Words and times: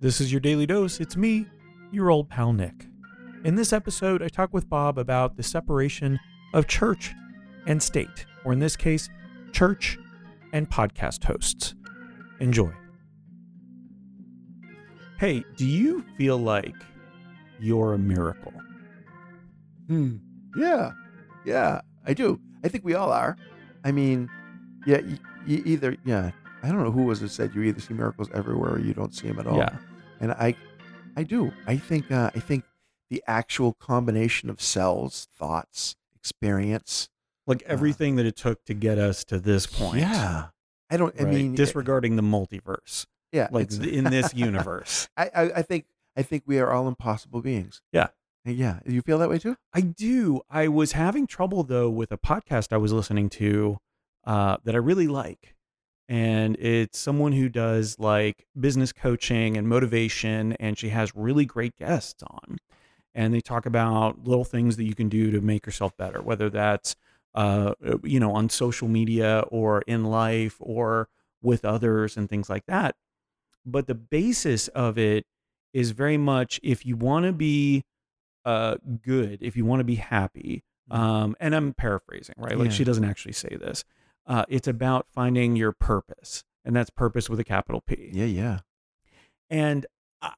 This 0.00 0.20
is 0.20 0.30
your 0.30 0.40
daily 0.40 0.66
dose. 0.66 1.00
It's 1.00 1.16
me, 1.16 1.46
your 1.90 2.10
old 2.10 2.28
pal 2.28 2.52
Nick. 2.52 2.86
In 3.44 3.56
this 3.56 3.72
episode, 3.72 4.22
I 4.22 4.28
talk 4.28 4.52
with 4.52 4.68
Bob 4.68 4.98
about 4.98 5.36
the 5.36 5.42
separation 5.42 6.20
of 6.54 6.66
church 6.66 7.14
and 7.66 7.82
state, 7.82 8.26
or 8.44 8.52
in 8.52 8.60
this 8.60 8.76
case, 8.76 9.08
church 9.52 9.98
and 10.52 10.68
podcast 10.70 11.24
hosts. 11.24 11.74
Enjoy. 12.40 12.72
Hey, 15.18 15.44
do 15.56 15.66
you 15.66 16.04
feel 16.16 16.38
like 16.38 16.76
you're 17.58 17.94
a 17.94 17.98
miracle? 17.98 18.52
Hmm. 19.88 20.16
Yeah. 20.56 20.92
Yeah, 21.44 21.80
I 22.06 22.14
do. 22.14 22.40
I 22.62 22.68
think 22.68 22.84
we 22.84 22.94
all 22.94 23.10
are. 23.10 23.36
I 23.84 23.90
mean, 23.90 24.28
yeah, 24.86 25.00
y- 25.48 25.54
y- 25.56 25.62
either, 25.64 25.96
yeah. 26.04 26.30
I 26.62 26.68
don't 26.68 26.82
know 26.82 26.90
who 26.90 27.04
was 27.04 27.22
it 27.22 27.28
said 27.30 27.54
you 27.54 27.62
either 27.62 27.80
see 27.80 27.94
miracles 27.94 28.28
everywhere 28.34 28.72
or 28.74 28.78
you 28.80 28.92
don't 28.92 29.14
see 29.14 29.28
them 29.28 29.38
at 29.38 29.46
all. 29.46 29.56
Yeah. 29.58 29.76
And 30.20 30.32
I, 30.32 30.56
I 31.16 31.22
do. 31.22 31.52
I 31.66 31.76
think, 31.76 32.10
uh, 32.10 32.30
I 32.34 32.40
think 32.40 32.64
the 33.10 33.22
actual 33.26 33.74
combination 33.74 34.50
of 34.50 34.60
cells, 34.60 35.28
thoughts, 35.32 35.94
experience. 36.16 37.08
Like 37.46 37.62
everything 37.62 38.16
that 38.16 38.26
it 38.26 38.36
took 38.36 38.64
to 38.66 38.74
get 38.74 38.98
us 38.98 39.24
to 39.24 39.38
this 39.38 39.66
point. 39.66 40.00
Yeah. 40.00 40.46
I 40.90 40.96
don't, 40.96 41.14
I 41.20 41.24
mean, 41.24 41.54
disregarding 41.54 42.16
the 42.16 42.22
multiverse, 42.22 43.06
yeah, 43.32 43.48
like 43.50 43.72
it's- 43.72 43.78
in 43.86 44.04
this 44.04 44.34
universe. 44.34 45.08
I, 45.16 45.30
I, 45.34 45.42
I 45.56 45.62
think, 45.62 45.84
I 46.16 46.22
think 46.22 46.42
we 46.46 46.58
are 46.58 46.72
all 46.72 46.88
impossible 46.88 47.40
beings. 47.42 47.80
Yeah. 47.92 48.08
Yeah. 48.44 48.80
You 48.86 49.02
feel 49.02 49.18
that 49.18 49.28
way 49.28 49.38
too? 49.38 49.56
I 49.74 49.82
do. 49.82 50.40
I 50.50 50.68
was 50.68 50.92
having 50.92 51.26
trouble 51.26 51.62
though 51.62 51.88
with 51.90 52.10
a 52.10 52.16
podcast 52.18 52.72
I 52.72 52.78
was 52.78 52.92
listening 52.92 53.28
to 53.30 53.78
uh, 54.28 54.58
that 54.64 54.74
I 54.74 54.78
really 54.78 55.08
like. 55.08 55.56
And 56.06 56.56
it's 56.56 56.98
someone 56.98 57.32
who 57.32 57.48
does 57.48 57.98
like 57.98 58.46
business 58.58 58.92
coaching 58.92 59.56
and 59.56 59.66
motivation, 59.68 60.52
and 60.54 60.78
she 60.78 60.90
has 60.90 61.14
really 61.14 61.44
great 61.44 61.76
guests 61.76 62.22
on. 62.22 62.58
And 63.14 63.34
they 63.34 63.40
talk 63.40 63.66
about 63.66 64.24
little 64.24 64.44
things 64.44 64.76
that 64.76 64.84
you 64.84 64.94
can 64.94 65.08
do 65.08 65.30
to 65.30 65.40
make 65.40 65.66
yourself 65.66 65.96
better, 65.96 66.22
whether 66.22 66.48
that's 66.50 66.94
uh, 67.34 67.74
you 68.04 68.20
know 68.20 68.32
on 68.32 68.48
social 68.50 68.86
media 68.86 69.44
or 69.48 69.82
in 69.82 70.04
life 70.04 70.56
or 70.60 71.08
with 71.42 71.64
others 71.64 72.16
and 72.16 72.28
things 72.28 72.48
like 72.50 72.66
that. 72.66 72.94
But 73.64 73.86
the 73.86 73.94
basis 73.94 74.68
of 74.68 74.98
it 74.98 75.24
is 75.72 75.90
very 75.92 76.16
much 76.18 76.60
if 76.62 76.84
you 76.86 76.96
want 76.96 77.24
to 77.26 77.32
be 77.32 77.84
uh, 78.44 78.76
good, 79.02 79.38
if 79.42 79.56
you 79.56 79.64
want 79.64 79.80
to 79.80 79.84
be 79.84 79.96
happy, 79.96 80.64
um, 80.90 81.36
and 81.40 81.54
I'm 81.54 81.74
paraphrasing, 81.74 82.34
right? 82.38 82.56
Like 82.58 82.66
Yeah. 82.66 82.76
she 82.76 82.84
doesn't 82.84 83.04
actually 83.04 83.32
say 83.32 83.56
this. 83.60 83.84
Uh, 84.28 84.44
it's 84.48 84.68
about 84.68 85.06
finding 85.08 85.56
your 85.56 85.72
purpose, 85.72 86.44
and 86.64 86.76
that's 86.76 86.90
purpose 86.90 87.28
with 87.28 87.40
a 87.40 87.44
capital 87.44 87.80
P. 87.80 88.10
Yeah. 88.12 88.26
Yeah. 88.26 88.58
And 89.50 89.86
uh, 90.22 90.30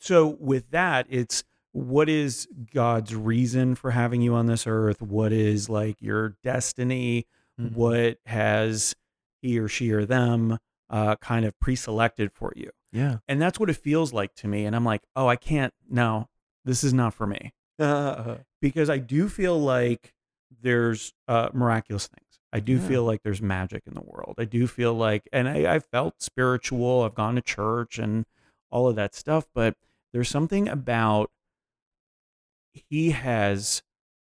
so 0.00 0.36
with 0.40 0.70
that, 0.70 1.06
it's 1.10 1.44
what 1.72 2.08
is 2.08 2.48
God's 2.74 3.14
reason 3.14 3.74
for 3.74 3.90
having 3.90 4.22
you 4.22 4.34
on 4.34 4.46
this 4.46 4.66
earth? 4.66 5.02
What 5.02 5.32
is 5.32 5.68
like 5.68 5.96
your 6.00 6.36
destiny? 6.42 7.26
Mhm. 7.60 7.74
What 7.74 8.18
has 8.24 8.94
he 9.42 9.58
or 9.58 9.68
she 9.68 9.92
or 9.92 10.06
them 10.06 10.58
uh, 10.90 11.16
kind 11.16 11.44
of 11.44 11.58
pre-selected 11.60 12.32
for 12.32 12.52
you? 12.56 12.70
Yeah. 12.90 13.18
And 13.28 13.40
that's 13.42 13.60
what 13.60 13.68
it 13.68 13.76
feels 13.76 14.14
like 14.14 14.34
to 14.36 14.48
me. 14.48 14.64
And 14.64 14.74
I'm 14.74 14.84
like, 14.84 15.02
oh, 15.14 15.28
I 15.28 15.36
can't. 15.36 15.74
No, 15.90 16.28
this 16.64 16.82
is 16.82 16.94
not 16.94 17.12
for 17.12 17.26
me 17.26 17.52
because 18.62 18.88
I 18.88 18.96
do 18.96 19.28
feel 19.28 19.60
like 19.60 20.14
there's 20.62 21.12
uh, 21.28 21.50
miraculous 21.52 22.06
things. 22.06 22.24
I 22.52 22.60
do 22.60 22.74
Yeah. 22.74 22.88
feel 22.88 23.04
like 23.04 23.22
there's 23.22 23.42
magic 23.42 23.82
in 23.86 23.94
the 23.94 24.00
world. 24.02 24.36
I 24.38 24.44
do 24.44 24.66
feel 24.66 24.94
like, 24.94 25.28
and 25.32 25.48
I, 25.48 25.74
I 25.74 25.78
felt 25.80 26.22
spiritual. 26.22 27.02
I've 27.02 27.14
gone 27.14 27.34
to 27.34 27.42
church 27.42 27.98
and 27.98 28.24
all 28.70 28.88
of 28.88 28.96
that 28.96 29.14
stuff, 29.14 29.46
but 29.54 29.74
there's 30.12 30.28
something 30.28 30.68
about 30.68 31.30
he 32.72 33.10
has 33.10 33.82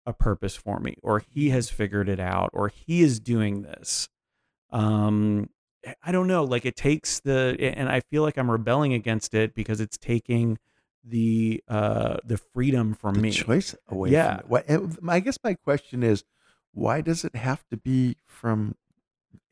a 0.06 0.12
purpose 0.12 0.56
for 0.56 0.78
me, 0.80 0.96
or 1.02 1.20
he 1.20 1.50
has 1.50 1.70
figured 1.70 2.08
it 2.08 2.20
out, 2.20 2.50
or 2.52 2.68
he 2.68 3.02
is 3.02 3.20
doing 3.20 3.62
this. 3.62 4.08
Um, 4.70 5.48
I 6.02 6.12
don't 6.12 6.26
know. 6.26 6.44
Like 6.44 6.64
it 6.64 6.76
takes 6.76 7.20
the, 7.20 7.56
and 7.60 7.88
I 7.88 8.00
feel 8.00 8.22
like 8.22 8.36
I'm 8.36 8.50
rebelling 8.50 8.92
against 8.94 9.34
it 9.34 9.54
because 9.54 9.80
it's 9.80 9.98
taking 9.98 10.58
the 11.04 11.60
uh 11.66 12.18
the 12.24 12.36
freedom 12.36 12.94
from 12.94 13.16
the 13.16 13.22
me. 13.22 13.30
choice 13.32 13.74
away 13.88 14.10
Yeah. 14.10 14.40
What, 14.46 14.66
I 15.08 15.18
guess 15.18 15.36
my 15.42 15.54
question 15.54 16.04
is, 16.04 16.22
why 16.72 17.00
does 17.00 17.24
it 17.24 17.36
have 17.36 17.64
to 17.70 17.76
be 17.76 18.16
from 18.26 18.76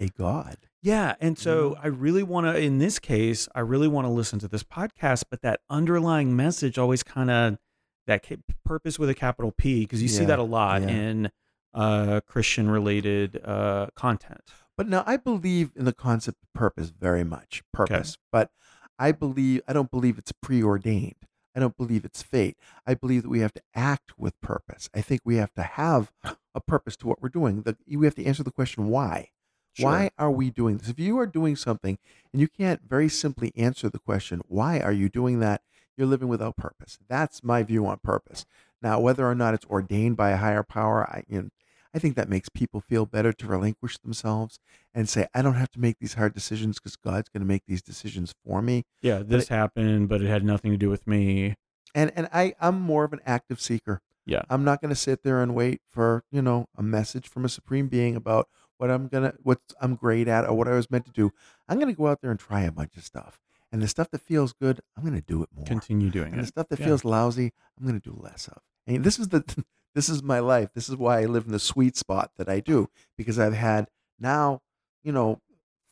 a 0.00 0.08
god? 0.08 0.56
Yeah. 0.82 1.14
And 1.20 1.38
so 1.38 1.70
know? 1.70 1.76
I 1.82 1.86
really 1.88 2.22
want 2.22 2.47
to, 2.47 2.58
in 2.58 2.78
this 2.78 2.98
case, 2.98 3.48
I 3.54 3.60
really 3.60 3.88
want 3.88 4.06
to 4.06 4.10
listen 4.10 4.38
to 4.41 4.48
this 4.48 4.62
podcast, 4.62 5.25
but 5.30 5.42
that 5.42 5.60
underlying 5.69 6.34
message 6.34 6.78
always 6.78 7.03
kind 7.03 7.30
of, 7.30 7.59
that 8.06 8.26
purpose 8.64 8.98
with 8.98 9.09
a 9.09 9.14
capital 9.14 9.53
P, 9.53 9.82
because 9.82 10.03
you 10.03 10.09
see 10.09 10.25
that 10.25 10.41
a 10.41 10.42
lot 10.42 10.82
yeah. 10.82 10.88
in 10.88 11.30
uh, 11.75 12.20
Christian 12.26 12.69
related 12.69 13.41
uh, 13.44 13.88
content. 13.94 14.41
But 14.76 14.88
now 14.88 15.04
I 15.06 15.16
believe 15.16 15.70
in 15.76 15.84
the 15.84 15.92
concept 15.92 16.38
of 16.42 16.53
purpose 16.53 16.88
very 16.88 17.22
much, 17.22 17.62
purpose. 17.72 18.16
But 18.32 18.50
I 18.98 19.12
believe 19.12 19.60
I 19.69 19.75
don't 19.75 19.91
believe 19.92 20.19
it's 20.19 20.32
preordained. 20.32 21.26
I 21.54 21.60
don't 21.60 21.76
believe 21.76 22.04
it's 22.04 22.22
fate. 22.22 22.56
I 22.84 22.94
believe 22.94 23.22
that 23.22 23.28
we 23.28 23.41
have 23.41 23.53
to 23.53 23.62
act 23.75 24.19
with 24.19 24.41
purpose. 24.41 24.88
I 24.92 25.03
think 25.03 25.20
we 25.25 25.36
have 25.36 25.53
to 25.54 25.62
have 25.62 26.10
a 26.54 26.60
purpose 26.60 26.96
to 26.98 27.06
what 27.06 27.22
we're 27.22 27.28
doing. 27.28 27.62
That 27.62 27.76
we 27.88 28.06
have 28.06 28.14
to 28.16 28.24
answer 28.24 28.42
the 28.42 28.50
question 28.50 28.88
why. 28.88 29.30
Why 29.78 30.10
are 30.18 30.30
we 30.30 30.50
doing 30.50 30.78
this? 30.78 30.88
If 30.88 30.98
you 30.98 31.18
are 31.18 31.26
doing 31.26 31.56
something 31.56 31.98
and 32.32 32.40
you 32.40 32.48
can't 32.48 32.82
very 32.86 33.08
simply 33.08 33.52
answer 33.56 33.88
the 33.88 34.00
question, 34.00 34.42
why 34.46 34.80
are 34.80 34.92
you 34.92 35.08
doing 35.08 35.40
that? 35.40 35.62
You're 35.96 36.08
living 36.08 36.28
without 36.28 36.56
purpose. 36.56 36.98
That's 37.08 37.44
my 37.44 37.62
view 37.62 37.86
on 37.86 37.98
purpose. 37.98 38.44
Now, 38.82 39.00
whether 39.00 39.26
or 39.26 39.34
not 39.34 39.54
it's 39.54 39.66
ordained 39.66 40.16
by 40.16 40.30
a 40.30 40.36
higher 40.38 40.62
power, 40.62 41.04
I, 41.04 41.24
you 41.28 41.42
know, 41.42 41.48
I 41.94 41.98
think 41.98 42.14
that 42.16 42.28
makes 42.28 42.48
people 42.48 42.80
feel 42.80 43.04
better 43.04 43.32
to 43.32 43.46
relinquish 43.46 43.98
themselves 43.98 44.58
and 44.94 45.08
say, 45.08 45.26
I 45.34 45.42
don't 45.42 45.54
have 45.54 45.70
to 45.72 45.80
make 45.80 45.98
these 45.98 46.14
hard 46.14 46.34
decisions 46.34 46.78
because 46.78 46.96
God's 46.96 47.28
going 47.28 47.42
to 47.42 47.46
make 47.46 47.64
these 47.66 47.82
decisions 47.82 48.34
for 48.44 48.62
me. 48.62 48.84
Yeah, 49.02 49.22
this 49.24 49.48
happened, 49.48 50.08
but 50.08 50.22
it 50.22 50.28
had 50.28 50.44
nothing 50.44 50.70
to 50.70 50.76
do 50.76 50.88
with 50.88 51.06
me. 51.06 51.56
And 51.94 52.12
and 52.14 52.28
I, 52.32 52.54
I'm 52.60 52.80
more 52.80 53.04
of 53.04 53.12
an 53.12 53.20
active 53.26 53.60
seeker. 53.60 54.00
Yeah. 54.30 54.42
I'm 54.48 54.64
not 54.64 54.80
going 54.80 54.91
to 54.91 54.96
sit 54.96 55.22
there 55.24 55.42
and 55.42 55.54
wait 55.54 55.80
for, 55.91 56.24
you 56.30 56.41
know, 56.41 56.68
a 56.76 56.82
message 56.82 57.28
from 57.28 57.44
a 57.44 57.48
supreme 57.48 57.88
being 57.88 58.14
about 58.14 58.48
what 58.78 58.91
I'm 58.91 59.08
going 59.08 59.24
to, 59.24 59.36
what 59.42 59.60
I'm 59.80 59.96
great 59.96 60.28
at 60.28 60.46
or 60.48 60.54
what 60.56 60.68
I 60.68 60.74
was 60.74 60.91
meant 60.91 61.04
to 61.06 61.10
do. 61.10 61.32
I'm 61.68 61.78
going 61.78 61.92
to 61.92 61.96
go 61.96 62.06
out 62.06 62.20
there 62.22 62.30
and 62.30 62.38
try 62.38 62.62
a 62.62 62.70
bunch 62.72 62.96
of 62.96 63.04
stuff. 63.04 63.41
And 63.72 63.82
the 63.82 63.88
stuff 63.88 64.08
that 64.10 64.20
feels 64.20 64.52
good, 64.52 64.80
I'm 64.96 65.02
going 65.04 65.14
to 65.20 65.26
do 65.26 65.42
it 65.42 65.48
more. 65.54 65.64
Continue 65.64 66.10
doing 66.10 66.32
And 66.32 66.42
the 66.42 66.46
stuff 66.46 66.68
that 66.68 66.78
Yeah. 66.78 66.86
feels 66.86 67.04
lousy, 67.04 67.52
I'm 67.78 67.86
going 67.86 68.00
to 68.00 68.10
do 68.10 68.16
less 68.18 68.48
of. 68.48 68.58
And 68.86 69.04
this 69.04 69.18
is 69.18 69.28
the 69.28 69.42
this 69.94 70.08
is 70.08 70.22
my 70.22 70.38
life. 70.38 70.70
This 70.74 70.88
is 70.88 70.97
why 70.97 71.22
I 71.22 71.26
live 71.26 71.47
in 71.47 71.52
the 71.52 71.58
sweet 71.58 71.97
spot 71.97 72.30
that 72.36 72.48
I 72.48 72.60
do 72.60 72.88
because 73.18 73.38
I've 73.38 73.54
had 73.54 73.88
now, 74.18 74.62
you 75.02 75.10
know, 75.12 75.41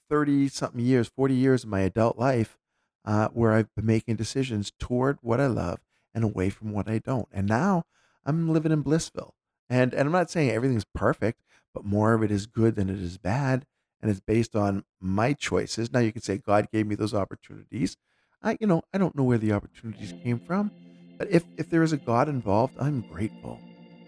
30 0.09 0.49
something 0.49 0.81
years, 0.81 1.09
40 1.09 1.35
years 1.35 1.65
of 1.65 1.71
my 1.71 1.81
adult 1.81 2.19
life 2.19 2.57
uh, 3.05 3.29
where 3.29 3.53
I've 3.53 3.75
been 3.75 3.87
making 3.87 4.17
decisions 4.17 4.73
toward 4.79 5.19
what 5.23 5.41
I 5.41 5.47
love 5.47 5.81
and 6.15 6.25
away 6.25 6.51
from 6.51 6.73
what 6.73 6.89
I 6.89 6.99
don't. 6.99 7.29
And 7.33 7.47
now 7.47 7.85
I'm 8.25 8.49
living 8.51 8.73
in 8.73 8.85
Blissville. 8.85 9.33
And 9.71 9.93
and 9.93 10.07
I'm 10.07 10.13
not 10.13 10.31
saying 10.31 10.51
everything's 10.51 10.87
perfect, 10.95 11.43
but 11.75 11.85
more 11.85 12.15
of 12.15 12.23
it 12.23 12.31
is 12.31 12.47
good 12.47 12.75
than 12.75 12.89
it 12.89 13.01
is 13.01 13.19
bad 13.19 13.67
and 14.01 14.11
it's 14.11 14.21
based 14.21 14.55
on 14.57 14.85
my 15.01 15.33
choices. 15.33 15.93
Now 15.93 16.01
you 16.01 16.13
can 16.13 16.23
say 16.23 16.39
God 16.39 16.69
gave 16.73 16.87
me 16.87 16.95
those 16.95 17.15
opportunities. 17.15 17.97
I 18.43 18.57
you 18.61 18.67
know, 18.67 18.83
I 18.93 18.99
don't 18.99 19.17
know 19.17 19.25
where 19.25 19.39
the 19.39 19.53
opportunities 19.53 20.15
came 20.23 20.39
from, 20.39 20.71
but 21.19 21.31
if 21.31 21.45
if 21.57 21.69
there 21.71 21.83
is 21.83 21.93
a 21.93 21.97
God 21.97 22.29
involved, 22.29 22.75
I'm 22.79 23.03
grateful. 23.03 23.61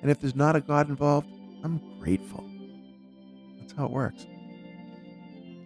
And 0.02 0.10
if 0.10 0.20
there's 0.20 0.36
not 0.36 0.56
a 0.56 0.60
God 0.60 0.88
involved, 0.88 1.28
I'm 1.62 1.80
grateful. 2.00 2.48
That's 3.58 3.72
how 3.74 3.84
it 3.86 3.90
works. 3.90 4.26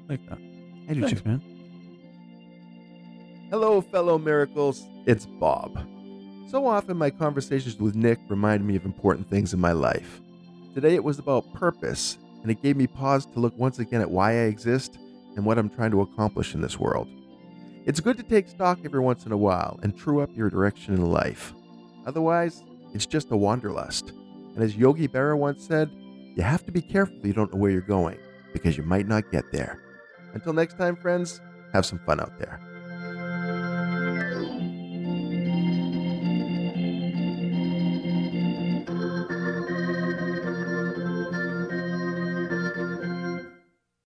like 0.08 0.26
that. 0.28 0.38
I 0.88 0.94
do 0.94 1.02
Thanks, 1.02 1.22
too. 1.22 1.28
man. 1.28 1.42
Hello, 3.50 3.80
fellow 3.80 4.18
miracles. 4.18 4.84
It's 5.06 5.26
Bob. 5.26 5.78
So 6.46 6.66
often, 6.66 6.96
my 6.96 7.10
conversations 7.10 7.78
with 7.78 7.94
Nick 7.94 8.18
remind 8.28 8.66
me 8.66 8.76
of 8.76 8.84
important 8.84 9.28
things 9.28 9.54
in 9.54 9.60
my 9.60 9.72
life. 9.72 10.20
Today, 10.74 10.94
it 10.94 11.02
was 11.02 11.18
about 11.18 11.52
purpose, 11.54 12.18
and 12.42 12.50
it 12.50 12.62
gave 12.62 12.76
me 12.76 12.86
pause 12.86 13.26
to 13.26 13.40
look 13.40 13.56
once 13.56 13.78
again 13.78 14.00
at 14.00 14.10
why 14.10 14.32
I 14.32 14.44
exist 14.44 14.98
and 15.36 15.44
what 15.44 15.58
I'm 15.58 15.70
trying 15.70 15.90
to 15.92 16.02
accomplish 16.02 16.54
in 16.54 16.60
this 16.60 16.78
world. 16.78 17.08
It's 17.86 18.00
good 18.00 18.16
to 18.18 18.22
take 18.22 18.48
stock 18.48 18.78
every 18.84 19.00
once 19.00 19.26
in 19.26 19.32
a 19.32 19.36
while 19.36 19.80
and 19.82 19.96
true 19.96 20.20
up 20.20 20.30
your 20.34 20.50
direction 20.50 20.94
in 20.94 21.10
life. 21.10 21.54
Otherwise, 22.06 22.62
it's 22.92 23.06
just 23.06 23.30
a 23.30 23.36
wanderlust. 23.36 24.10
And 24.54 24.62
as 24.62 24.76
Yogi 24.76 25.08
Berra 25.08 25.36
once 25.36 25.66
said, 25.66 25.90
you 26.34 26.42
have 26.42 26.64
to 26.66 26.72
be 26.72 26.82
careful 26.82 27.16
you 27.22 27.32
don't 27.32 27.52
know 27.52 27.58
where 27.58 27.70
you're 27.70 27.80
going 27.80 28.18
because 28.52 28.76
you 28.76 28.84
might 28.84 29.08
not 29.08 29.30
get 29.30 29.50
there. 29.50 29.80
Until 30.34 30.52
next 30.52 30.78
time, 30.78 30.96
friends, 30.96 31.40
have 31.72 31.86
some 31.86 32.00
fun 32.00 32.20
out 32.20 32.38
there. 32.38 32.60